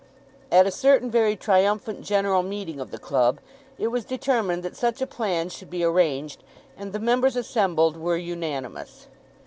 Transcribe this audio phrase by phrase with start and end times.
[0.51, 3.39] At a certain very triumphant general meeting of the club
[3.77, 6.43] it was determined that such a plan should be arranged,
[6.75, 9.09] and the members assembled were unanimous.